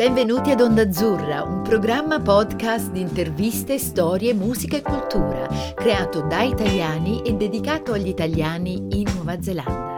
[0.00, 6.40] Benvenuti ad Onda Azzurra, un programma podcast di interviste, storie, musica e cultura, creato da
[6.40, 9.89] italiani e dedicato agli italiani in Nuova Zelanda.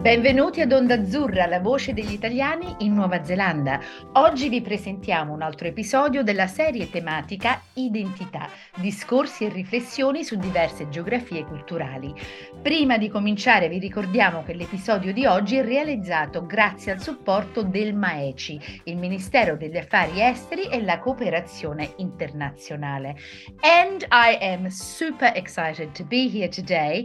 [0.00, 3.78] Benvenuti ad Onda Azzurra, la voce degli italiani in Nuova Zelanda.
[4.14, 10.88] Oggi vi presentiamo un altro episodio della serie tematica Identità, discorsi e riflessioni su diverse
[10.88, 12.14] geografie culturali.
[12.62, 17.94] Prima di cominciare vi ricordiamo che l'episodio di oggi è realizzato grazie al supporto del
[17.94, 23.16] MAECI, il Ministero degli Affari Esteri e la Cooperazione Internazionale.
[23.60, 27.04] And I am super excited to be here today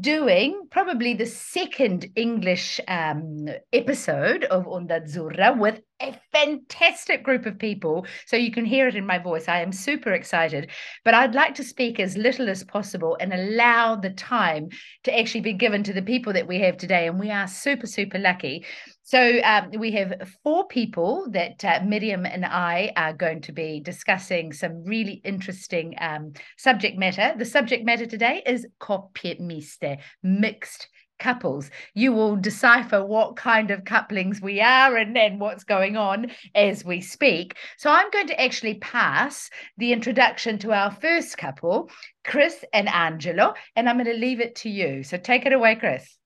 [0.00, 7.58] doing probably the second English um, episode of Onda Azzurra with a fantastic group of
[7.58, 8.04] people.
[8.26, 9.48] So you can hear it in my voice.
[9.48, 10.70] I am super excited,
[11.04, 14.68] but I'd like to speak as little as possible and allow the time
[15.04, 17.06] to actually be given to the people that we have today.
[17.06, 18.64] And we are super, super lucky.
[19.06, 23.78] So um, we have four people that uh, Miriam and I are going to be
[23.78, 27.34] discussing some really interesting um, subject matter.
[27.36, 30.88] The subject matter today is coppie miste, mixed
[31.18, 31.70] couples.
[31.92, 36.82] You will decipher what kind of couplings we are and then what's going on as
[36.82, 37.56] we speak.
[37.76, 41.90] So I'm going to actually pass the introduction to our first couple,
[42.24, 45.02] Chris and Angelo, and I'm going to leave it to you.
[45.02, 46.16] So take it away, Chris.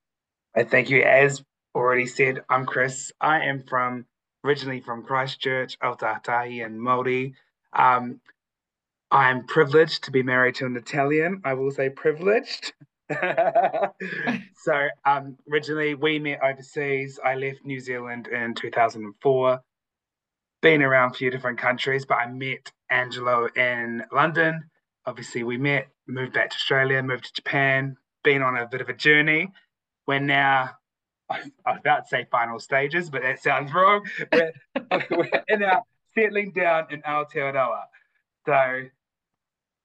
[0.71, 1.03] Thank you.
[1.03, 1.43] As
[1.79, 3.13] already said, I'm Chris.
[3.21, 4.05] I am from
[4.45, 7.35] originally from Christchurch, Aotearoa and Māori.
[7.73, 8.21] Um,
[9.11, 11.41] I'm privileged to be married to an Italian.
[11.45, 12.75] I will say privileged.
[13.11, 17.19] so um, originally we met overseas.
[17.25, 19.61] I left New Zealand in 2004.
[20.61, 24.65] Been around a few different countries, but I met Angelo in London.
[25.07, 28.89] Obviously, we met, moved back to Australia, moved to Japan, been on a bit of
[28.89, 29.53] a journey.
[30.07, 30.78] We're now
[31.31, 34.07] I was about to say final stages, but that sounds wrong.
[34.33, 34.53] We're,
[35.11, 35.83] we're in our
[36.17, 37.83] settling down in Aotearoa.
[38.47, 38.83] So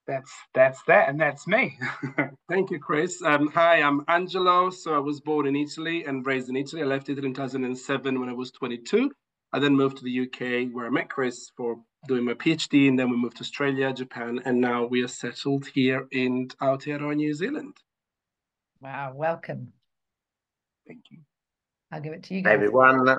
[0.06, 1.78] that's that's that, and that's me.
[2.48, 3.22] Thank you, Chris.
[3.22, 4.70] Um, hi, I'm Angelo.
[4.70, 6.82] So I was born in Italy and raised in Italy.
[6.82, 9.10] I left Italy in 2007 when I was 22.
[9.52, 11.76] I then moved to the UK where I met Chris for
[12.08, 15.66] doing my PhD, and then we moved to Australia, Japan, and now we are settled
[15.66, 17.76] here in Aotearoa, New Zealand.
[18.80, 19.72] Wow, welcome.
[20.86, 21.18] Thank you.
[21.94, 22.50] I'll give it to you guys.
[22.50, 23.08] Hi everyone.
[23.08, 23.16] Uh,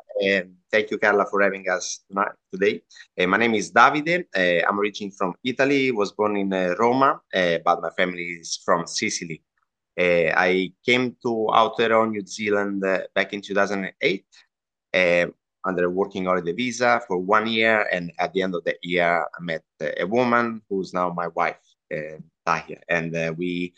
[0.69, 2.81] thank you, Carla, for having us tonight, today.
[3.17, 4.25] Uh, my name is Davide.
[4.35, 8.59] Uh, I'm originally from Italy, was born in uh, Roma, uh, but my family is
[8.65, 9.41] from Sicily.
[9.97, 12.83] Uh, I came to Aotearoa, New Zealand
[13.15, 14.25] back in 2008
[15.63, 17.87] under a working holiday visa for one year.
[17.93, 21.63] And at the end of the year, I met a woman who's now my wife,
[22.45, 22.81] Taahia.
[22.89, 23.73] And we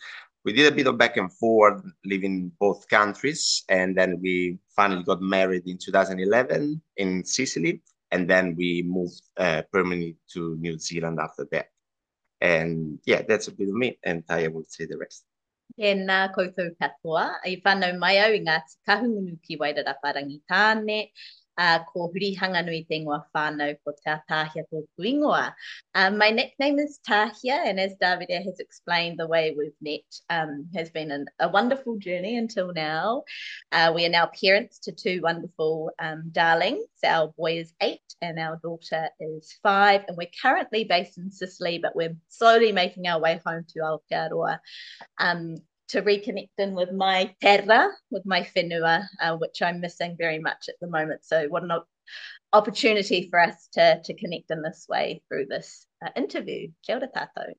[0.47, 5.03] we did a bit of back and forth living both countries and then we finally
[5.03, 7.81] got married in 2011 in sicily
[8.11, 11.65] and then we moved uh, permanently to new zealand after that.
[12.39, 15.25] And yeah that's a bit of me and Taahia will say the rest.
[15.75, 21.11] E nā koutou katoa, i whanau mai au i ngā kahungunu ki wairara wharangi tāne,
[21.57, 25.53] uh, ko Hurihanganui te ingoa whānau ko te ingoa.
[25.95, 30.67] Um, my nickname is Taahia, and as Davide has explained, the way we've met um,
[30.75, 33.23] has been an, a wonderful journey until now.
[33.71, 36.87] Uh, we are now parents to two wonderful um, darlings.
[37.03, 41.79] Our boy is eight and our daughter is five, and we're currently based in Sicily,
[41.79, 44.59] but we're slowly making our way home to Aotearoa.
[45.17, 45.57] Um,
[45.89, 50.69] to reconnect in with my terra, with my whenua, uh, which I'm missing very much
[50.69, 51.23] at the moment.
[51.23, 51.87] So what an op-
[52.53, 56.69] opportunity for us to, to connect in this way through this uh, interview.
[56.85, 57.53] Kia ora tātou.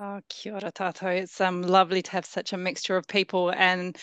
[0.00, 1.16] Oh, kia ora tātou.
[1.16, 3.96] It's um, lovely to have such a mixture of people and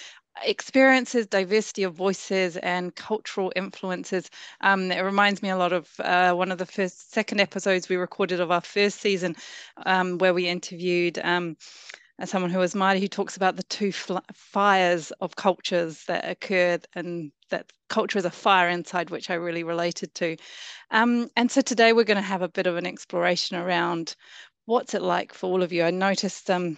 [0.43, 4.29] experiences, diversity of voices, and cultural influences.
[4.61, 7.95] Um, it reminds me a lot of uh, one of the first, second episodes we
[7.95, 9.35] recorded of our first season,
[9.85, 11.55] um, where we interviewed um,
[12.19, 16.29] as someone who is Māori who talks about the two fl- fires of cultures that
[16.29, 20.37] occur and that culture is a fire inside, which I really related to.
[20.91, 24.15] Um, and so today we're going to have a bit of an exploration around
[24.65, 25.83] what's it like for all of you.
[25.83, 26.77] I noticed um,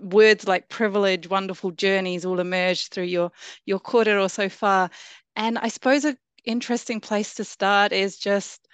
[0.00, 3.32] words like privilege, wonderful journeys all emerged through your
[3.66, 4.90] your kōrero so far.
[5.36, 8.68] And I suppose an interesting place to start is just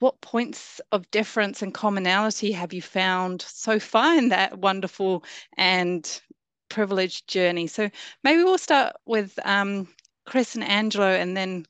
[0.00, 5.24] what points of difference and commonality have you found so far in that wonderful
[5.56, 6.20] and
[6.68, 7.66] privileged journey?
[7.66, 7.90] So
[8.24, 9.88] maybe we'll start with um,
[10.26, 11.66] Chris and Angelo and then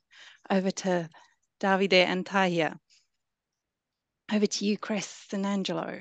[0.49, 1.09] over to
[1.61, 2.79] Davide and Taahia.
[4.33, 5.99] Over to you, Chris and Angelo.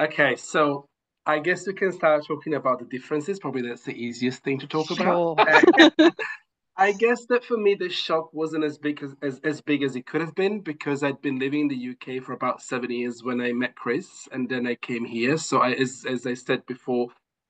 [0.00, 0.86] Okay, so
[1.26, 3.40] I guess we can start talking about the differences.
[3.40, 5.36] Probably that's the easiest thing to talk Sure.
[5.36, 5.74] about.
[6.76, 9.94] I guess that for me the shock wasn't as big as, as, as big as
[9.94, 13.22] it could have been because I'd been living in the UK for about seven years
[13.22, 15.36] when I met Chris and then I came here.
[15.36, 17.08] So I as as I said before,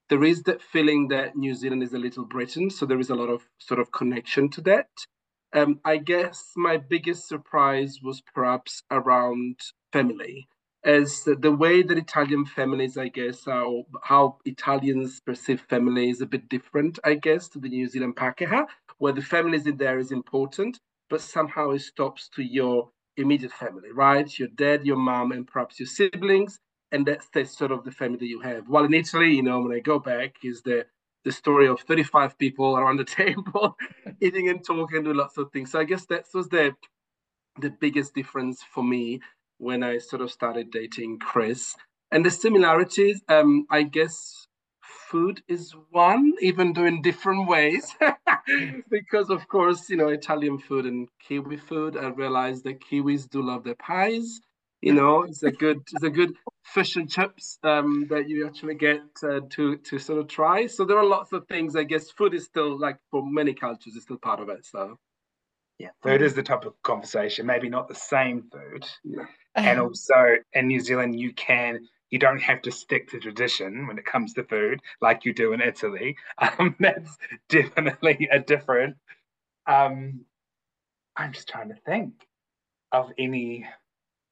[0.09, 2.69] there is that feeling that New Zealand is a little Britain.
[2.69, 4.89] So there is a lot of sort of connection to that.
[5.55, 9.61] Um, I guess my biggest surprise was perhaps around
[9.93, 10.49] family
[10.85, 16.27] as the way that Italian families, I guess, or how Italians perceive family is a
[16.27, 18.67] bit different, I guess, to the New Zealand Pakeha,
[18.99, 23.93] where the families in there is important, but somehow it stops to your immediate family,
[23.93, 24.39] right?
[24.39, 26.59] Your dad, your mom, and perhaps your siblings,
[26.91, 28.69] and that's the sort of the family that you have.
[28.69, 30.87] While in Italy, you know, when I go back, is the
[31.25, 33.77] the story of 35 people around the table
[34.21, 35.71] eating and talking, and doing lots of things.
[35.71, 36.75] So I guess that was the
[37.61, 39.21] the biggest difference for me
[39.63, 41.77] when I sort of started dating Chris.
[42.11, 44.49] And the similarities, um, I guess
[45.09, 47.95] food is one, even though in different ways.
[48.91, 53.41] because of course, you know, Italian food and Kiwi food, I realized that Kiwis do
[53.41, 54.41] love their pies.
[54.81, 56.35] You know, it's a good it's a good
[56.65, 60.67] fish and chips um, that you actually get uh, to to sort of try.
[60.67, 61.77] So there are lots of things.
[61.77, 64.67] I guess food is still like for many cultures is still part of it.
[64.67, 64.99] So
[65.79, 67.47] yeah, food is the topic of conversation.
[67.47, 72.43] Maybe not the same food, yeah and also in New Zealand, you can you don't
[72.43, 76.17] have to stick to tradition when it comes to food like you do in Italy.
[76.59, 77.17] Um, that's
[77.49, 78.97] definitely a different.
[79.67, 80.25] Um,
[81.17, 82.13] I'm just trying to think
[82.93, 83.67] of any.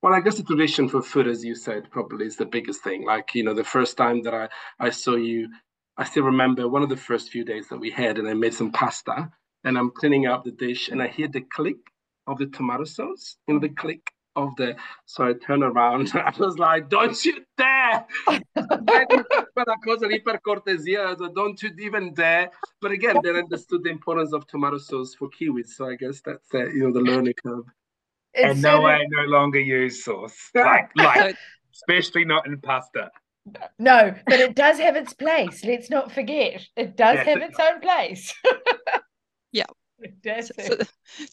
[0.02, 3.04] Well, I guess the tradition for food, as you said, probably is the biggest thing.
[3.04, 5.48] Like you know, the first time that I I saw you,
[5.96, 8.54] I still remember one of the first few days that we had, and I made
[8.54, 9.30] some pasta,
[9.64, 11.78] and I'm cleaning up the dish, and I hear the click
[12.26, 16.32] of the tomato sauce, you know, the click of the so I turned around I
[16.38, 18.06] was like don't you dare.
[18.26, 22.50] But I was a reaper courtesy, don't you even dare.
[22.80, 26.20] But again then I understood the importance of tomato sauce for kiwis so I guess
[26.20, 27.64] that's uh, you know the learning curve.
[28.34, 30.50] And no I no longer use sauce.
[30.54, 31.36] Like like
[31.74, 33.10] especially not in pasta.
[33.78, 36.66] No but it does have its place let's not forget.
[36.76, 37.68] It does yes, have it its does.
[37.72, 38.34] own place.
[38.44, 38.98] yeah
[40.24, 40.86] so, so, so,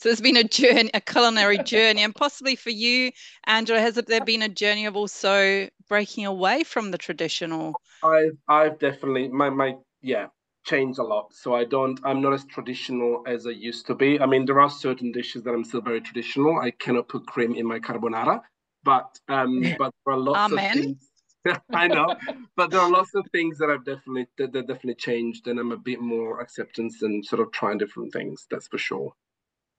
[0.04, 3.12] there's been a journey, a culinary journey, and possibly for you,
[3.46, 7.80] Angelo, has there been a journey of also breaking away from the traditional?
[8.04, 10.28] I've, I've definitely my my yeah
[10.66, 11.34] changed a lot.
[11.34, 14.20] So I don't, I'm not as traditional as I used to be.
[14.20, 16.60] I mean, there are certain dishes that I'm still very traditional.
[16.60, 18.42] I cannot put cream in my carbonara,
[18.84, 20.78] but um, but there are lots Amen.
[20.78, 21.07] of things
[21.74, 22.16] I know,
[22.56, 25.72] but there are lots of things that I've definitely that, that definitely changed, and I'm
[25.72, 28.48] a bit more acceptance and sort of trying different things.
[28.52, 29.14] That's for sure.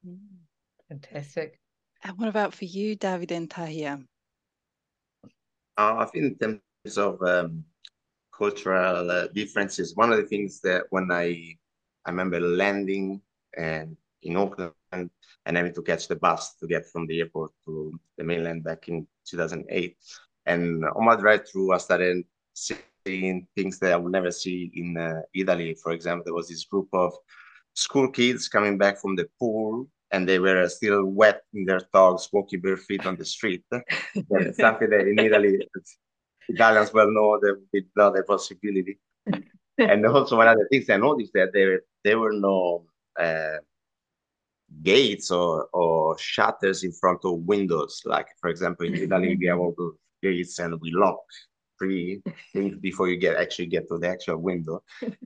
[0.07, 0.19] Mm,
[0.89, 1.61] fantastic.
[2.05, 4.05] And what about for you, David and Taahia?
[5.77, 7.65] Uh, I think in terms of um,
[8.37, 11.57] cultural uh, differences, one of the things that when I
[12.05, 13.21] I remember landing
[13.57, 15.11] and in Auckland and
[15.57, 19.07] having to catch the bus to get from the airport to the mainland back in
[19.27, 19.97] 2008
[20.49, 22.25] and on my drive through, I started
[22.55, 25.77] seeing things that I would never see in uh, Italy.
[25.83, 27.13] For example, there was this group of
[27.75, 32.29] school kids coming back from the pool and they were still wet in their togs,
[32.33, 33.63] walking bare feet on the street.
[33.73, 35.69] something that in Italy,
[36.49, 38.99] Italians well know that it's not a possibility.
[39.79, 42.87] and also one of the things I noticed that there there were no
[43.21, 43.59] uh,
[44.83, 48.01] gates or, or shutters in front of windows.
[48.07, 51.21] Like for example, in Italy, we have all those gates and we lock
[51.79, 52.21] three
[52.53, 54.83] things before you get actually get to the actual window.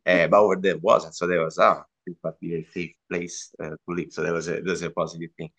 [0.06, 1.14] Uh, but over there wasn't.
[1.14, 4.12] So there was ah, it would be a safe place uh, to live.
[4.12, 5.50] So there was a there was a positive thing.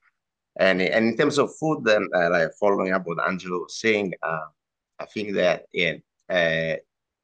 [0.59, 4.13] And and in terms of food, then uh, like following up what Angelo was saying,
[4.21, 4.47] uh,
[4.99, 5.95] I think that yeah,
[6.29, 6.77] uh,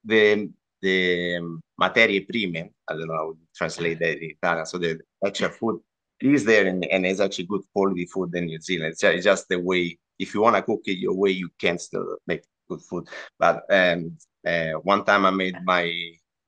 [0.04, 0.50] the
[0.82, 1.40] the
[1.80, 4.66] materie prime, I don't know how to translate that in Italian.
[4.66, 5.82] So the actual food
[6.22, 8.92] is there and, and it's actually good quality food in New Zealand.
[8.92, 11.50] It's just, it's just the way if you want to cook it your way, you
[11.58, 13.08] can still make good food.
[13.40, 15.92] But um, uh, one time I made my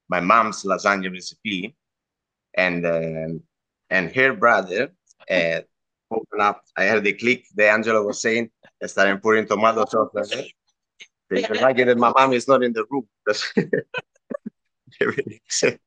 [0.09, 1.75] my mom's lasagna recipe,
[2.53, 3.41] and um,
[3.89, 4.91] and her brother
[5.29, 5.61] uh,
[6.11, 6.61] opened up.
[6.77, 7.45] I heard the click.
[7.55, 8.51] The Angelo was saying,
[8.83, 10.33] I started putting tomato sauce.
[11.29, 13.07] Because I get it, my mom is not in the room.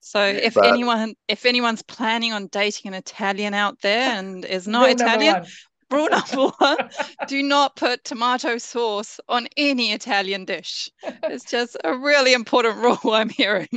[0.00, 4.68] So if but, anyone if anyone's planning on dating an Italian out there and is
[4.68, 5.44] not Italian,
[5.90, 6.90] Rule number one,
[7.26, 10.88] do not put tomato sauce on any Italian dish.
[11.24, 13.68] It's just a really important rule I'm hearing.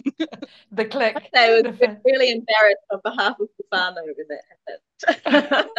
[0.72, 1.18] the click.
[1.36, 5.70] I was really embarrassed on behalf of Stefano when that happened.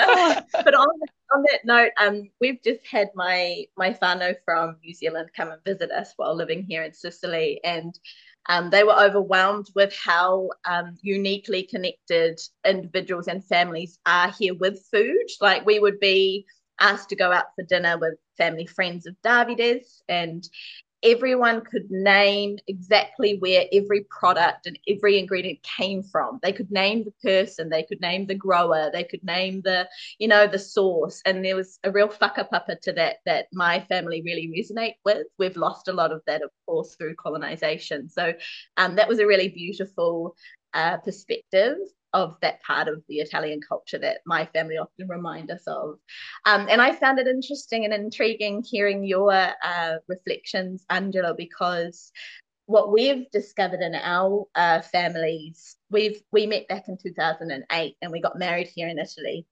[0.65, 0.89] but on
[1.35, 5.63] on that note, um, we've just had my my whānau from New Zealand come and
[5.65, 7.97] visit us while living here in Sicily, and
[8.47, 14.85] um, they were overwhelmed with how um, uniquely connected individuals and families are here with
[14.93, 15.27] food.
[15.41, 16.47] Like we would be
[16.81, 20.47] asked to go out for dinner with family friends of Davide's, and
[21.05, 26.41] everyone could name exactly where every product and every ingredient came from.
[26.43, 30.29] They could name the person, they could name the grower, they could name the, you
[30.29, 31.21] know, the source.
[31.27, 35.27] And there was a real whakapapa to that that my family really resonate with.
[35.39, 38.09] We've lost a lot of that, of course, through colonization.
[38.09, 38.33] So
[38.77, 40.37] um, that was a really beautiful
[40.73, 41.77] uh, perspective
[42.15, 45.99] of that part of the Italian culture that my family often remind us of.
[46.47, 52.11] Um, and I found it interesting and intriguing hearing your uh, reflections, Angelo, because
[52.67, 58.23] what we've discovered in our uh, families, we've we met back in 2008 and we
[58.23, 59.47] got married here in Italy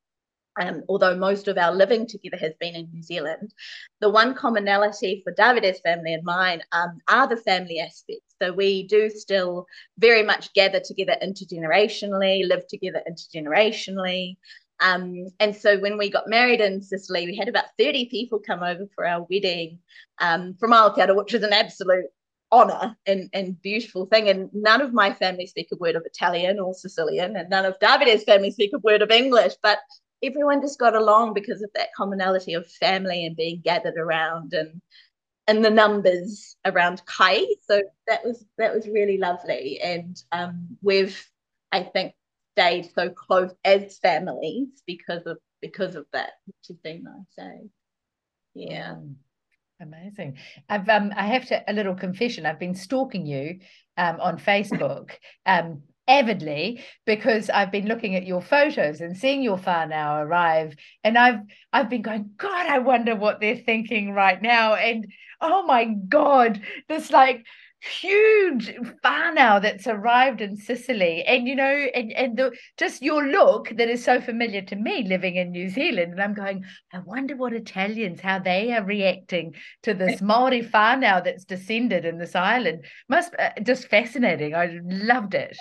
[0.61, 3.55] um, although most of our living together has been in New Zealand,
[4.01, 8.32] the one commonality for Davide's family and mine um, are the family aspects.
[8.43, 9.67] So we do still
[9.99, 14.37] very much gather together intergenerationally, live together intergenerationally.
[14.81, 18.65] Um, and so when we got married in Sicily, we had about 30 people come
[18.65, 19.79] over for our wedding
[20.21, 22.07] um, from Aotearoa, which is an absolute
[22.51, 24.29] honor and, and beautiful thing.
[24.29, 27.79] And none of my family speak a word of Italian or Sicilian, and none of
[27.79, 29.53] Davide's family speak a word of English.
[29.63, 29.79] But
[30.21, 34.81] everyone just got along because of that commonality of family and being gathered around and
[35.53, 41.29] and the numbers around kai so that was that was really lovely and um, we've
[41.73, 42.15] i think
[42.57, 47.69] stayed so close as families because of because of that which has been nice so
[48.55, 49.15] yeah mm.
[49.81, 50.37] Amazing.
[50.69, 52.47] I've um I have to a little confession.
[52.47, 53.59] I've been stalking you
[53.97, 55.11] um on Facebook
[55.45, 60.75] um avidly because I've been looking at your photos and seeing your whānau arrive.
[61.05, 61.41] And I've
[61.73, 64.75] I've been going god I wonder what they're thinking right now.
[64.75, 65.07] And
[65.41, 67.45] oh my god this like
[67.83, 68.75] huge
[69.05, 71.23] whānau that's arrived in Sicily.
[71.25, 75.03] And you know and and the just your look that is so familiar to me
[75.03, 76.13] living in New Zealand.
[76.13, 81.25] And I'm going I wonder what Italians how they are reacting to this Maori whānau
[81.25, 82.85] that's descended in this island.
[83.09, 84.55] Must uh, just fascinating.
[84.55, 85.57] I loved it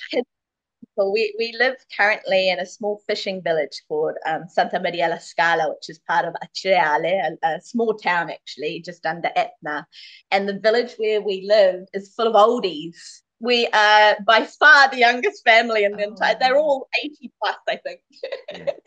[1.10, 5.70] we, we live currently in a small fishing village called um, Santa Maria la Scala,
[5.70, 9.88] which is part of Acireale, a, a, small town actually, just under Etna.
[10.32, 13.22] And the village where we live is full of oldies.
[13.40, 16.10] We are by far the youngest family in the oh.
[16.10, 18.02] entire, they're all 80 plus, I think,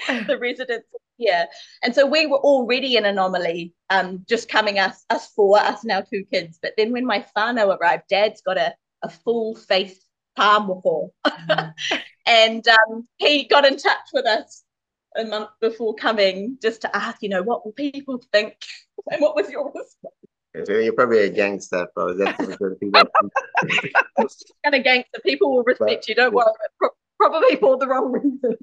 [0.28, 1.46] the residents here.
[1.82, 5.92] And so we were already an anomaly, um, just coming us, us four, us and
[5.92, 6.58] our two kids.
[6.60, 10.04] But then when my whānau arrived, dad's got a, a full face
[10.38, 11.10] tā moko.
[11.26, 11.74] Mm.
[12.26, 14.64] and um, he got in touch with us
[15.16, 18.56] a month before coming just to ask, you know, what will people think?
[19.10, 20.14] And what was your response?
[20.66, 22.14] You're probably a gangster, bro.
[22.14, 22.58] That's kind
[24.72, 25.20] of gangster.
[25.22, 26.14] People will respect but, you.
[26.14, 26.36] Don't yeah.
[26.36, 26.52] worry.
[26.78, 28.56] Pro- probably for the wrong reason.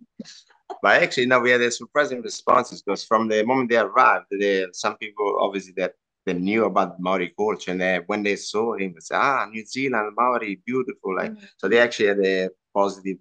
[0.82, 4.66] but actually, no, we had a surprising responses because from the moment they arrived, they,
[4.74, 5.94] some people obviously that
[6.26, 9.66] they knew about Maori culture, and they, when they saw him, they said, "Ah, New
[9.66, 11.46] Zealand Maori, beautiful!" Like mm-hmm.
[11.58, 13.18] so, they actually had a positive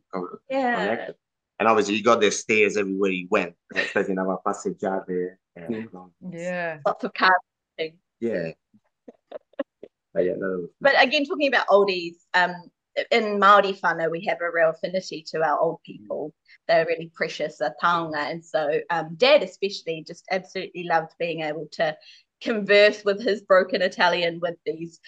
[0.50, 0.74] yeah.
[0.76, 1.14] connection.
[1.58, 5.36] And obviously, he got the stairs everywhere he went, especially in our passeggiate.
[6.30, 7.32] Yeah, lots of cars.
[8.20, 8.50] Yeah.
[10.14, 12.54] but, yeah no, but again, talking about oldies, um,
[13.10, 16.34] in Maori whānau, we have a real affinity to our old people.
[16.68, 18.30] They're really precious, a taonga.
[18.30, 21.96] And so um, Dad especially just absolutely loved being able to
[22.40, 25.00] converse with his broken Italian with these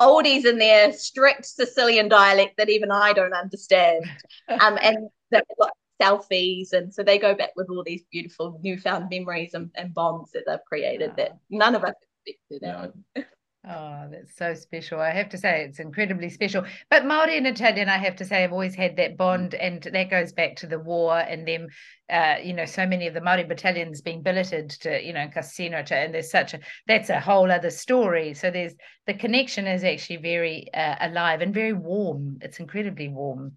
[0.00, 4.04] oldies in their strict Sicilian dialect that even I don't understand.
[4.60, 9.08] Um, and they've got selfies, and so they go back with all these beautiful newfound
[9.10, 11.94] memories and, and bonds that they've created that none of us
[12.26, 12.62] expected.
[12.62, 12.92] No.
[13.66, 15.00] Oh, that's so special.
[15.00, 16.64] I have to say it's incredibly special.
[16.90, 19.58] But Maori and Italian, I have to say, have always had that bond, mm.
[19.58, 21.68] and that goes back to the war and them.
[22.10, 25.82] Uh, you know, so many of the Maori battalions being billeted to, you know, Cassino,
[25.82, 28.34] to, and there's such a that's a whole other story.
[28.34, 28.74] So there's
[29.06, 32.38] the connection is actually very uh, alive and very warm.
[32.42, 33.56] It's incredibly warm.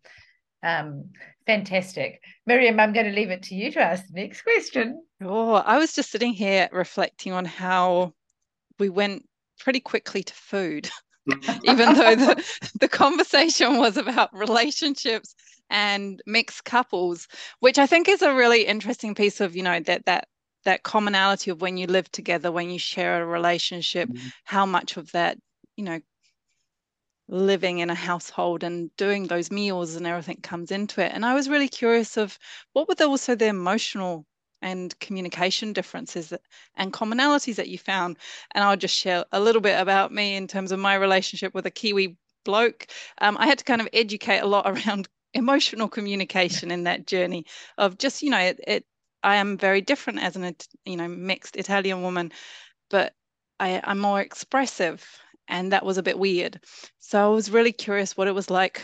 [0.64, 1.12] Um,
[1.46, 2.80] fantastic, Miriam.
[2.80, 5.04] I'm going to leave it to you to ask the next question.
[5.22, 8.14] Oh, I was just sitting here reflecting on how
[8.80, 9.28] we went
[9.60, 10.90] pretty quickly to food,
[11.64, 12.44] even though the,
[12.80, 15.36] the conversation was about relationships
[15.70, 17.28] and mixed couples,
[17.60, 20.28] which I think is a really interesting piece of, you know, that that
[20.64, 24.28] that commonality of when you live together, when you share a relationship, mm-hmm.
[24.44, 25.38] how much of that,
[25.76, 26.00] you know,
[27.30, 31.12] living in a household and doing those meals and everything comes into it.
[31.14, 32.38] And I was really curious of
[32.74, 34.26] what were the, also the emotional
[34.62, 36.34] and communication differences
[36.76, 38.18] and commonalities that you found.
[38.54, 41.66] And I'll just share a little bit about me in terms of my relationship with
[41.66, 42.88] a Kiwi bloke.
[43.20, 47.46] Um, I had to kind of educate a lot around emotional communication in that journey
[47.78, 48.86] of just, you know, it, it
[49.24, 52.32] I am very different as an, you know, mixed Italian woman,
[52.90, 53.14] but
[53.60, 55.06] I, I'm more expressive.
[55.50, 56.60] And that was a bit weird.
[57.00, 58.82] So I was really curious what it was like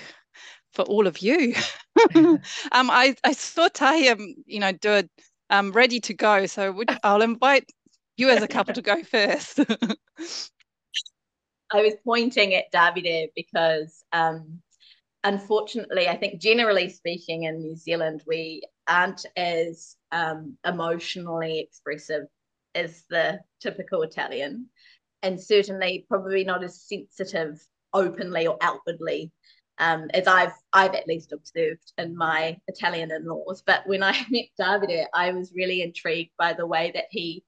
[0.71, 1.53] for all of you.
[2.15, 2.39] um,
[2.71, 5.09] I, I saw Taahia, you know, do it
[5.49, 6.45] um, ready to go.
[6.45, 7.71] So would, I'll invite
[8.17, 9.59] you as a couple to go first.
[11.71, 14.61] I was pointing at Davide because um,
[15.23, 22.27] unfortunately, I think generally speaking in New Zealand, we aren't as um, emotionally expressive
[22.75, 24.67] as the typical Italian,
[25.21, 29.31] and certainly probably not as sensitive openly or outwardly
[29.79, 33.63] um, as I've I've at least observed in my Italian in-laws.
[33.65, 37.43] But when I met Davide, I was really intrigued by the way that he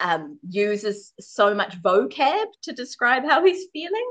[0.00, 4.10] um, uses so much vocab to describe how he's feeling,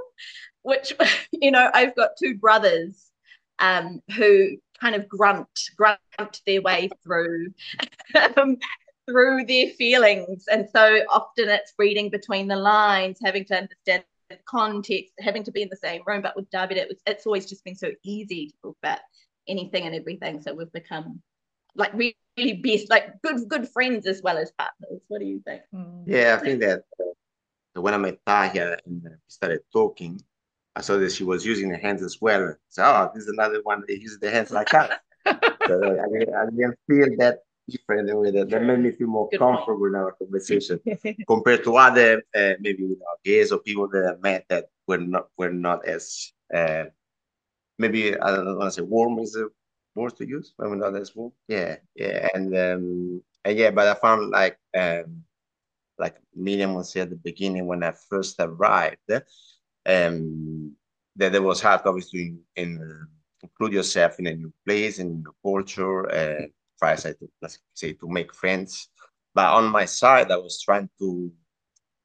[0.62, 0.94] which
[1.32, 3.12] you know I've got two brothers
[3.60, 7.54] um, who kind of grunt grunt their way through
[8.38, 8.58] um,
[9.08, 14.04] through their feelings, and so often it's reading between the lines, having to understand
[14.46, 16.22] context, having to be in the same room.
[16.22, 19.00] But with David, it was it's always just been so easy to talk about
[19.48, 20.42] anything and everything.
[20.42, 21.22] So we've become
[21.76, 25.02] like really best, like good good friends as well as partners.
[25.08, 25.62] What do you think?
[25.74, 26.04] Mm.
[26.06, 30.22] Yeah, I think that uh, when I met Taahia and we started talking,
[30.76, 32.56] I saw that she was using the hands as well.
[32.70, 35.02] So, oh, this is another one that uses the hands like that.
[35.28, 37.40] so I, I didn't feel that
[37.70, 39.96] different way that, that made me feel more Good comfortable point.
[39.96, 40.80] in our conversation
[41.28, 44.98] compared to other uh, maybe you know, gays or people that I met that were
[44.98, 46.86] not were not as uh,
[47.78, 49.48] maybe I don't want to say warm is a
[49.96, 50.54] word to use.
[50.60, 51.32] Maybe not as warm.
[51.48, 55.24] Yeah, yeah, and um, and yeah, but I found like um,
[55.98, 59.12] like Miriam was say at the beginning when I first arrived,
[59.86, 60.76] um,
[61.16, 63.08] that it was hard obviously in, in
[63.42, 66.12] include yourself in a new place in a new culture.
[66.12, 66.48] Uh,
[66.80, 68.90] try to let's say to make friends.
[69.36, 71.32] But on my side, I was trying to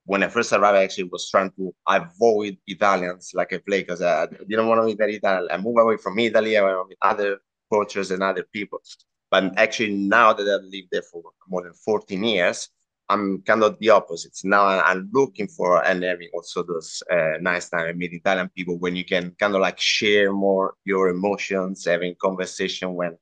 [0.07, 4.03] when I first arrived, I actually was trying to avoid Italians like I play because
[4.03, 5.49] I didn't want to be very Italian.
[5.51, 7.39] I moved away from Italy, I went with other
[7.73, 8.81] cultures and other people.
[9.31, 12.69] But actually, now that I've lived there for more than 14 years,
[13.09, 14.39] I'm kind of the opposite.
[14.45, 18.79] Now I'm looking for and having also those uh, nice time I meet Italian people
[18.79, 23.17] when you can kind of like share more your emotions, having conversation when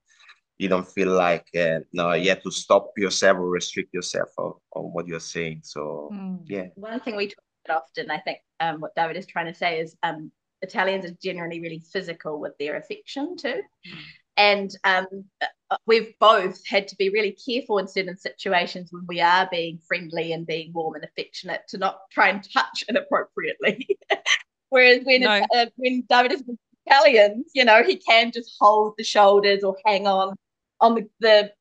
[0.63, 4.53] you don't feel like uh, no you have to stop yourself or restrict yourself on,
[4.75, 6.39] on what you're saying so mm.
[6.47, 9.55] yeah one thing we talk about often i think um, what david is trying to
[9.55, 10.31] say is um,
[10.63, 13.99] italians are generally really physical with their affection too mm.
[14.37, 15.07] and um,
[15.41, 19.81] uh, we've both had to be really careful in certain situations when we are being
[19.89, 23.99] friendly and being warm and affectionate to not try and touch inappropriately
[24.69, 25.45] whereas when no.
[25.57, 26.45] uh, when david is
[26.85, 30.35] Italians, you know, he can just hold the shoulders or hang on
[30.83, 31.53] on the, the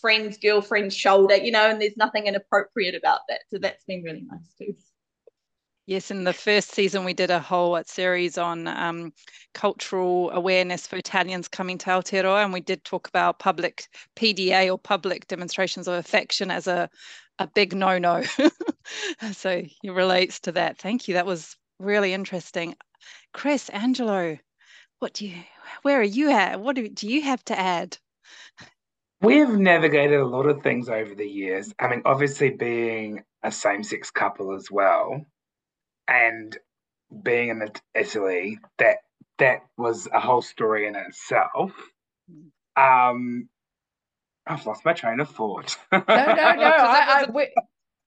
[0.00, 3.40] friend's girlfriend's shoulder, you know, and there's nothing inappropriate about that.
[3.50, 4.74] So that's been really nice too.
[5.86, 9.10] Yes, in the first season, we did a whole series on um,
[9.54, 14.78] cultural awareness for Italians coming to Aotearoa, and we did talk about public PDA or
[14.78, 16.90] public demonstrations of affection as a,
[17.38, 18.22] a big no no.
[19.32, 20.76] so he relates to that.
[20.76, 21.14] Thank you.
[21.14, 22.76] That was really interesting.
[23.32, 24.36] Chris, Angelo,
[24.98, 25.42] what do you,
[25.82, 26.60] where are you at?
[26.60, 27.96] What do, do you have to add?
[29.20, 31.72] We've navigated a lot of things over the years.
[31.78, 35.24] I mean, obviously, being a same sex couple as well,
[36.06, 36.56] and
[37.22, 38.98] being in Italy, that
[39.38, 41.72] that was a whole story in itself.
[42.76, 43.48] Um,
[44.46, 45.76] I've lost my train of thought.
[45.92, 46.14] no, no, no.
[46.16, 47.48] I, I, we...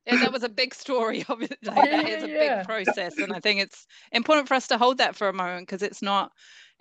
[0.06, 1.26] yeah, that was a big story.
[1.30, 2.58] Obviously, like, that is a yeah.
[2.58, 5.68] big process, and I think it's important for us to hold that for a moment
[5.68, 6.32] because it's not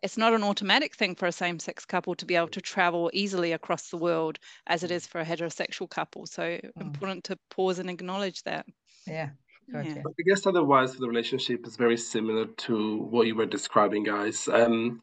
[0.02, 3.52] it's not an automatic thing for a same-sex couple to be able to travel easily
[3.52, 6.26] across the world as it is for a heterosexual couple.
[6.26, 6.70] So mm.
[6.80, 8.66] important to pause and acknowledge that.
[9.06, 9.30] Yeah.
[9.72, 9.80] Yeah.
[9.80, 14.48] I guess otherwise the relationship is very similar to what you were describing, guys.
[14.48, 15.02] Um,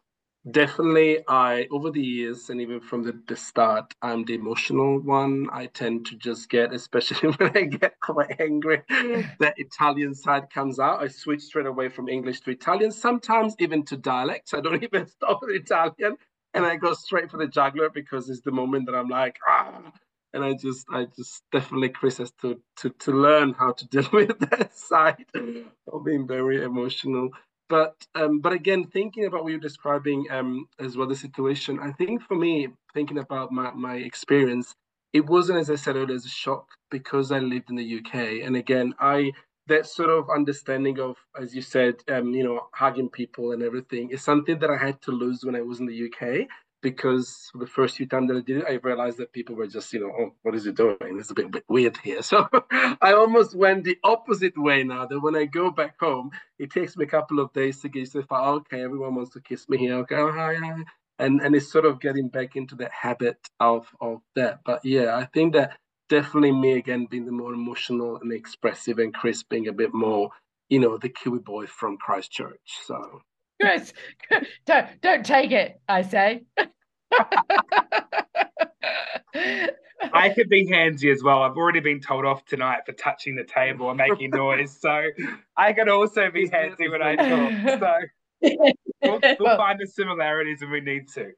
[0.52, 5.48] definitely i over the years and even from the, the start i'm the emotional one.
[5.52, 10.80] I tend to just get especially when i get quite angry the italian side comes
[10.80, 11.02] out.
[11.02, 14.54] I switch straight away from english to italian sometimes even to dialect.
[14.54, 16.18] I don't even stop with italian.
[16.54, 19.92] And i go straight for the juggler because it's the moment that i'm like ah.
[20.34, 24.08] And i just i just definitely chris has to to to learn how to deal
[24.14, 27.30] with that side of being very emotional
[27.70, 31.80] but um, but again, thinking about what you're describing um, as well, the situation.
[31.80, 34.74] I think for me, thinking about my, my experience,
[35.14, 38.46] it wasn't, as I said earlier, as a shock because I lived in the UK.
[38.46, 39.32] And again, I
[39.68, 44.12] that sort of understanding of, as you said, um, you know, hugging people and everything
[44.12, 46.48] is something that I had to lose when I was in the UK
[46.82, 49.92] because the first few times that I did it, I realized that people were just,
[49.94, 50.98] you know, oh, what is he doing?
[51.02, 52.22] It's a bit, bit weird here.
[52.28, 52.48] So
[53.02, 55.06] I almost went the opposite way now.
[55.06, 58.12] That when I go back home, it takes me a couple of days to get
[58.12, 59.96] to the oh, okay, everyone wants to kiss me here.
[60.00, 60.84] Okay, oh, hi, hi.
[61.20, 64.60] And and it's sort of getting back into that habit of of that.
[64.66, 65.78] But yeah, I think that
[66.10, 70.30] definitely me again being the more emotional and expressive, and Chris being a bit more,
[70.70, 72.60] you know, the Kiwi boy from Christchurch.
[72.86, 73.22] So.
[73.62, 73.94] Chris,
[74.66, 75.80] don't don't take it.
[75.88, 76.44] I say.
[80.14, 81.42] I could be handsy as well.
[81.42, 85.04] I've already been told off tonight for touching the table and making noise, so
[85.56, 87.80] I can also be handsy when I talk.
[88.42, 88.50] So
[89.02, 91.32] we'll, we'll well, find the similarities if we need to.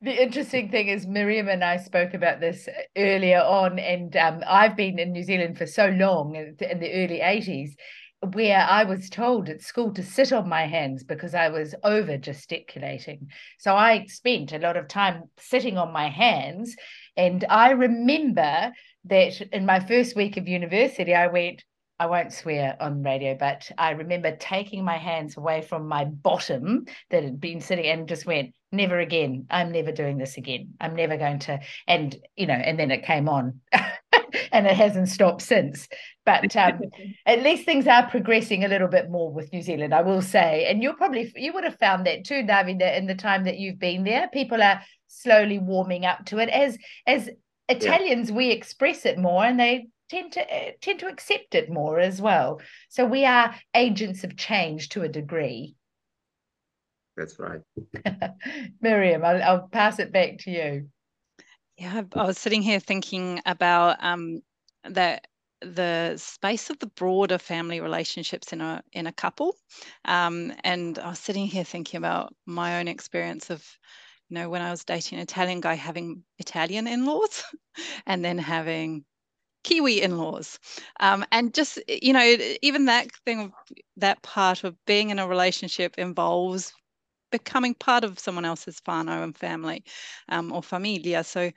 [0.00, 4.76] The interesting thing is, Miriam and I spoke about this earlier on, and um, I've
[4.76, 7.70] been in New Zealand for so long in the early 80s
[8.24, 12.16] where I was told at school to sit on my hands because I was over
[12.16, 13.28] gesticulating.
[13.58, 16.76] So I spent a lot of time sitting on my hands.
[17.16, 18.72] And I remember
[19.06, 21.64] that in my first week of university, I went,
[21.98, 26.86] I won't swear on radio, but I remember taking my hands away from my bottom
[27.10, 29.46] that had been sitting and just went, never again.
[29.50, 30.74] I'm never doing this again.
[30.80, 31.60] I'm never going to.
[31.86, 33.60] And, you know, and then it came on
[34.52, 35.88] and it hasn't stopped since.
[36.24, 36.80] But um,
[37.26, 40.66] at least things are progressing a little bit more with New Zealand, I will say.
[40.68, 43.78] And you'll probably, you would have found that too, Davide, in the time that you've
[43.78, 44.28] been there.
[44.32, 46.48] People are slowly warming up to it.
[46.48, 47.28] As, as
[47.68, 48.36] Italians, yeah.
[48.36, 52.20] we express it more and they tend to uh, tend to accept it more as
[52.20, 52.60] well.
[52.88, 55.74] So we are agents of change to a degree.
[57.16, 57.60] That's right.
[58.80, 60.88] Miriam, I'll, I'll, pass it back to you.
[61.76, 64.42] Yeah, I was sitting here thinking about um,
[64.84, 65.26] that
[65.60, 69.56] the space of the broader family relationships in a in a couple,
[70.04, 73.66] um, and I was sitting here thinking about my own experience of
[74.28, 77.44] you know when I was dating an Italian guy having Italian in-laws,
[78.06, 79.04] and then having
[79.64, 80.58] Kiwi in-laws,
[81.00, 83.52] um, and just you know even that thing,
[83.96, 86.72] that part of being in a relationship involves
[87.34, 89.82] becoming part of someone else's whānau and family
[90.28, 91.24] um, or familia.
[91.24, 91.50] So,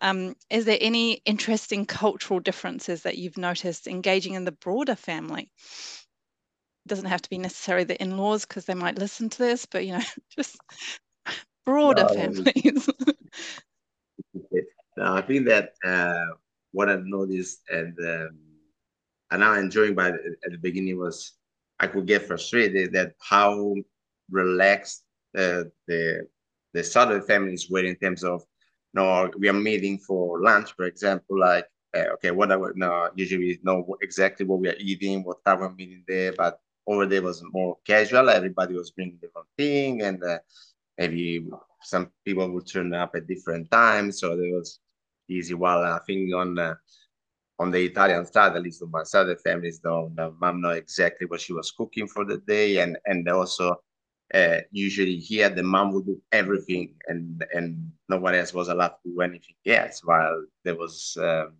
[0.00, 5.50] um, is there any interesting cultural differences that you've noticed engaging in the broader family?
[6.84, 9.84] It doesn't have to be necessarily the in-laws because they might listen to this, but
[9.84, 10.04] you know,
[10.36, 10.56] just
[11.66, 12.88] broader no, families.
[14.96, 16.26] no, I think that uh,
[16.70, 18.38] what I've noticed and um,
[19.32, 21.32] and I'm enjoying by the, at the beginning was
[21.80, 23.74] I could get frustrated that how
[24.30, 26.26] relaxed the
[26.72, 28.42] the southern families were in terms of
[28.92, 31.66] you know we are meeting for lunch for example like
[31.96, 35.44] uh, okay what I would no usually we know exactly what we are eating what
[35.44, 39.44] time we're meeting there but over there was more casual everybody was bringing their own
[39.56, 40.38] thing and uh,
[40.98, 41.46] maybe
[41.82, 44.80] some people would turn up at different times so there was
[45.28, 46.74] easy while I think on uh,
[47.58, 50.70] on the Italian side, at least on my side, the families don't, the mom know
[50.70, 52.78] exactly what she was cooking for the day.
[52.78, 53.76] And, and also
[54.32, 58.88] uh, usually here the mom would do everything and, and no one else was allowed
[59.02, 60.02] to do anything else.
[60.04, 61.54] While there was um,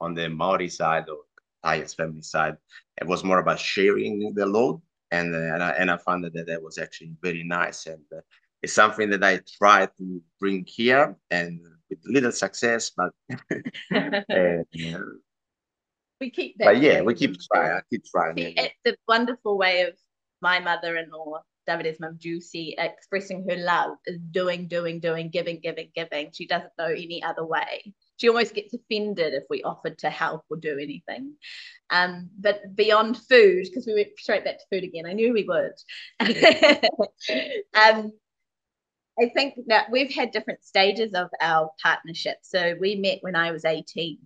[0.00, 1.18] on the Maori side or
[1.64, 2.56] Taahia's family side,
[3.00, 4.80] it was more about sharing the load.
[5.10, 7.86] And, uh, and, I, and I found that that was actually very nice.
[7.86, 8.20] And uh,
[8.62, 13.10] it's something that I try to bring here and with little success, but
[13.94, 14.58] uh,
[16.20, 16.64] we keep that.
[16.64, 17.72] But yeah, we keep trying.
[17.72, 18.36] I keep trying.
[18.36, 19.94] See, it's a wonderful way of
[20.40, 26.30] my mother-in-law, Davide's mum, Giusi, expressing her love is doing, doing, doing, giving, giving, giving.
[26.32, 27.92] She doesn't know any other way.
[28.16, 31.34] She almost gets offended if we offered to help or do anything.
[31.90, 35.44] Um, but beyond food, because we went straight back to food again, I knew we
[35.44, 35.74] would.
[37.74, 38.12] um,
[39.20, 42.38] I think that we've had different stages of our partnership.
[42.42, 44.18] So we met when I was 18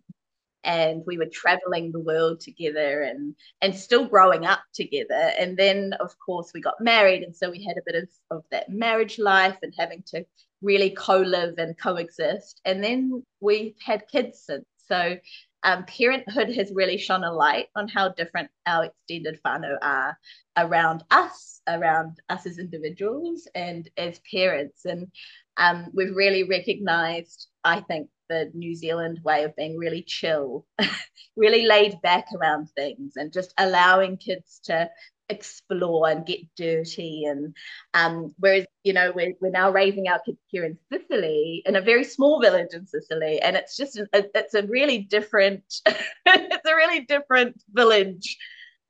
[0.65, 5.33] and we were traveling the world together and and still growing up together.
[5.39, 8.45] And then of course we got married and so we had a bit of, of
[8.51, 10.25] that marriage life and having to
[10.63, 12.61] really co-live and coexist.
[12.65, 14.65] And then we've had kids since.
[14.87, 15.17] So
[15.65, 20.19] um, parenthood has really shone a light on how different our extended whānau are
[20.57, 24.85] around us, around us as individuals and as parents.
[24.85, 25.11] And
[25.57, 30.65] um, we've really recognized, I think, the New Zealand way of being really chill,
[31.37, 34.89] really laid back around things and just allowing kids to
[35.29, 37.57] explore and get dirty and
[37.95, 41.81] um whereas you know we're, we're now raising our kids here in Sicily in a
[41.81, 45.63] very small village in Sicily and it's just a, it's a really different
[46.27, 48.37] it's a really different village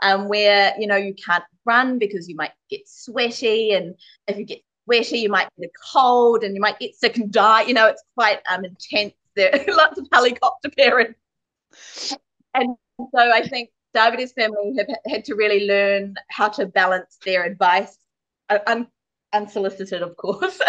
[0.03, 3.95] um where you know you can't run because you might get sweaty and
[4.27, 7.31] if you get sweaty you might get a cold and you might get sick and
[7.31, 11.19] die you know it's quite um intense there lots of helicopter parents
[12.55, 17.45] and so I think Davide's family have had to really learn how to balance their
[17.45, 17.97] advice,
[18.49, 18.89] uh, un-
[19.33, 20.61] unsolicited, of course,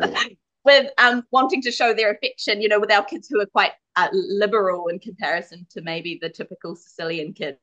[0.64, 3.72] with um, wanting to show their affection, you know, with our kids who are quite
[3.96, 7.58] uh, liberal in comparison to maybe the typical Sicilian kid.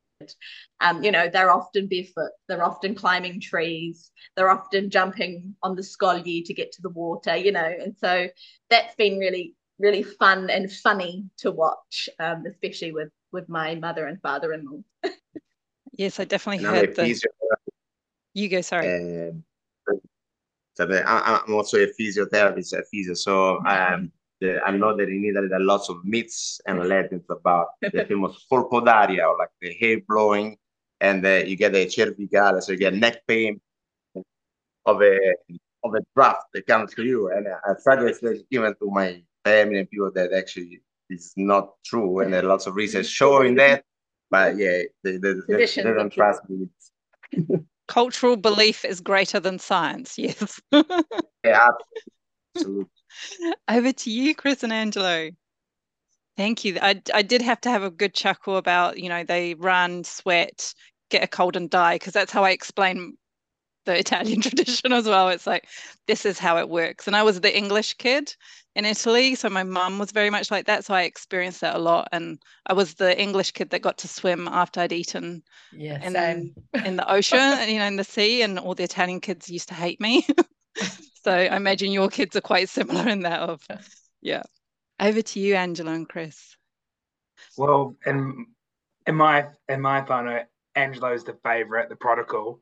[0.79, 5.81] Um, you know, they're often barefoot, they're often climbing trees, they're often jumping on the
[5.81, 8.27] scogli to get to the water, you know, and so
[8.69, 14.05] that's been really, really fun and funny to watch, um, especially with with my mother
[14.05, 14.79] and father-in-law.
[15.93, 17.21] yes, I definitely heard the.
[18.33, 18.61] You go.
[18.61, 18.87] Sorry.
[19.19, 19.43] Um,
[20.77, 24.11] I'm also a physiotherapist, a physio, so um,
[24.41, 28.05] the, I know that in Italy there are lots of myths and legends about the
[28.09, 30.57] famous colpo d'aria, or like the hair blowing,
[30.99, 33.61] and uh, you get a cervicale, so you get neck pain
[34.85, 35.17] of a
[35.83, 37.31] of a draft that comes to you.
[37.31, 41.69] And I try to explain even to my family and people that actually is not
[41.85, 43.83] true, and there are lots of research showing that.
[44.29, 46.67] But yeah, they, they, they, they don't trust me.
[47.87, 50.17] Cultural belief is greater than science.
[50.25, 50.59] Yes.
[51.43, 51.69] yeah,
[52.55, 52.85] absolutely.
[53.69, 55.29] Over to you, Chris and Angelo.
[56.37, 56.77] Thank you.
[56.81, 60.73] I, I did have to have a good chuckle about, you know, they run, sweat,
[61.09, 63.17] get a cold and die, because that's how I explain
[63.85, 65.29] the Italian tradition as well.
[65.29, 65.67] It's like,
[66.07, 67.07] this is how it works.
[67.07, 68.35] And I was the English kid
[68.75, 69.35] in Italy.
[69.35, 70.85] So my mum was very much like that.
[70.85, 72.09] So I experienced that a lot.
[72.11, 76.53] And I was the English kid that got to swim after I'd eaten yeah, in,
[76.85, 78.41] in the ocean, you know, in the sea.
[78.41, 80.27] And all the Italian kids used to hate me.
[81.23, 83.61] so I imagine your kids are quite similar in that of,
[84.21, 84.43] yeah.
[84.99, 86.55] Over to you, Angelo and Chris.
[87.57, 88.47] Well, in
[89.05, 92.61] in my in my whānau, Angelo's the favourite, the prodigal.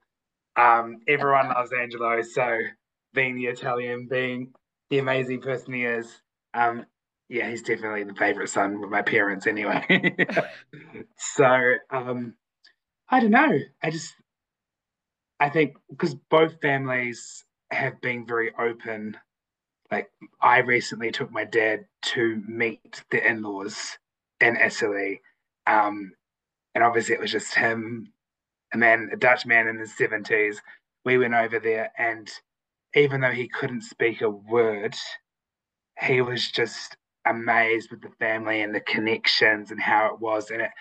[0.56, 2.60] Um, everyone loves Angelo, so
[3.13, 4.52] being the Italian, being
[4.93, 6.21] the amazing person he is.
[6.53, 6.86] Um,
[7.27, 10.15] yeah, he's definitely the favorite son with my parents anyway.
[11.17, 12.36] so um,
[13.10, 13.58] I don't know.
[13.82, 14.13] I just
[15.39, 19.17] I think because both families have been very open.
[19.91, 23.97] Like I recently took my dad to meet the in-laws
[24.39, 25.21] in Italy,
[25.65, 26.12] um,
[26.75, 28.13] and obviously it was just him,
[28.71, 30.62] a man, a Dutch man in his seventies.
[31.03, 32.32] We went over there, and
[32.95, 34.95] even though he couldn't speak a word,
[35.99, 40.51] he was just amazed with the family and the connections and how it was.
[40.51, 40.71] And it,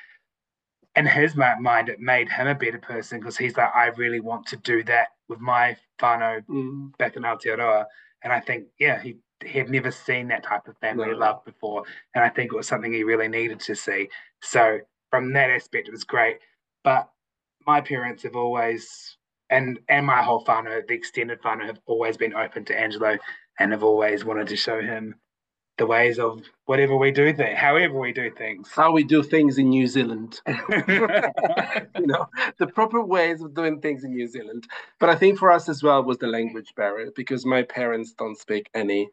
[0.96, 4.46] in his mind, it made him a better person because he's like, I really want
[4.48, 6.96] to do that with my whānau mm.
[6.98, 7.84] back in Aotearoa.
[8.22, 11.16] And I think, yeah, he he had never seen that type of family no.
[11.16, 11.82] love before.
[12.14, 14.08] And I think it was something he really needed to see.
[14.40, 14.78] So
[15.10, 16.38] from that aspect, it was great.
[16.84, 17.08] But
[17.66, 19.16] my parents have always
[19.52, 23.16] and and my whole whānau, the extended whānau, have always been open to Angelo
[23.58, 25.14] and have always wanted to show him
[25.78, 28.70] the ways of whatever we do things, however we do things.
[28.72, 30.40] How we do things in New Zealand.
[30.46, 32.26] you know,
[32.58, 34.66] the proper ways of doing things in New Zealand.
[35.00, 38.38] But I think for us as well was the language barrier because my parents don't
[38.38, 39.08] speak any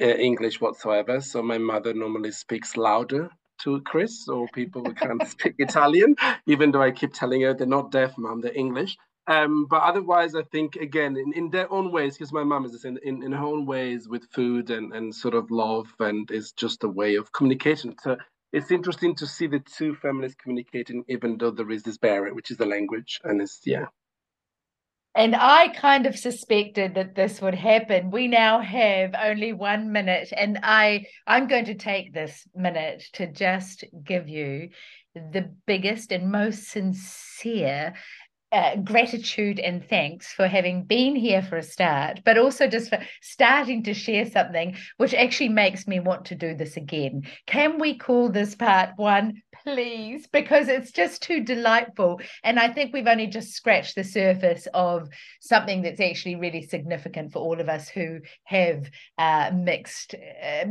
[0.00, 1.20] uh, English whatsoever.
[1.20, 3.30] So my mother normally speaks louder
[3.62, 6.14] to Chris or people who can't speak Italian,
[6.46, 8.96] even though I keep telling her they're not deaf, mom, they're English.
[9.28, 12.86] Um, but otherwise, I think again in, in their own ways, because my mom is
[12.86, 16.52] in, in, in her own ways with food and, and sort of love, and it's
[16.52, 17.94] just a way of communication.
[18.02, 18.16] So
[18.54, 22.50] it's interesting to see the two families communicating, even though there is this barrier, which
[22.50, 23.88] is the language, and it's yeah.
[25.14, 28.10] And I kind of suspected that this would happen.
[28.10, 33.30] We now have only one minute, and I I'm going to take this minute to
[33.30, 34.70] just give you
[35.14, 37.94] the biggest and most sincere
[38.50, 42.98] uh, gratitude and thanks for having been here for a start, but also just for
[43.20, 47.22] starting to share something which actually makes me want to do this again.
[47.46, 50.26] Can we call this part one, please?
[50.32, 52.20] Because it's just too delightful.
[52.42, 55.08] And I think we've only just scratched the surface of
[55.40, 60.64] something that's actually really significant for all of us who have uh, mixed uh,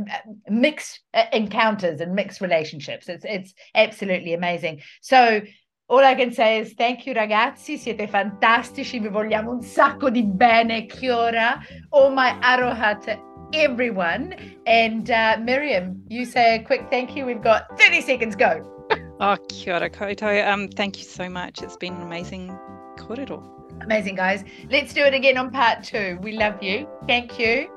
[0.48, 3.08] mixed uh, encounters and mixed relationships.
[3.08, 4.82] It's it's absolutely amazing.
[5.00, 5.42] So
[5.88, 10.22] All I can say is thank you ragazzi, siete fantastici, vi vogliamo un sacco di
[10.22, 11.58] bene, Kia ora,
[11.90, 13.18] all my aroha to
[13.54, 14.34] everyone.
[14.66, 17.24] And uh, Miriam, you say a quick thank you.
[17.24, 18.60] We've got 30 seconds, go.
[19.20, 20.46] oh, kia ora koutou.
[20.46, 21.62] Um, thank you so much.
[21.62, 22.54] It's been an amazing
[22.98, 23.42] korero.
[23.80, 24.44] Amazing, guys.
[24.70, 26.18] Let's do it again on part two.
[26.20, 26.86] We love you.
[27.06, 27.68] Thank you.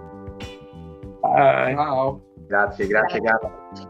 [1.21, 1.75] Bye.
[1.77, 2.21] Ciao.
[2.49, 3.89] Grazie, grazie Carla.